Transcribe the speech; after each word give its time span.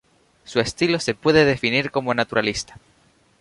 Su 0.45 0.59
estilo 0.59 0.99
se 0.99 1.13
pude 1.13 1.45
definir 1.45 1.91
como 1.91 2.15
naturalista. 2.15 2.79